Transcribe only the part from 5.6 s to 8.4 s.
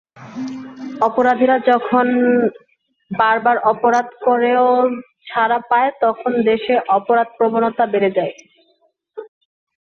পায়, তখন দেশে অপরাধপ্রবণতা বেড়ে যায়।